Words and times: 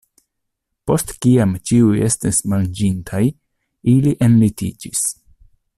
Post 0.91 1.11
kiam 1.25 1.53
ĉiuj 1.71 2.01
estis 2.07 2.41
manĝintaj, 2.53 3.23
ili 3.95 4.19
enlitiĝis. 4.29 5.07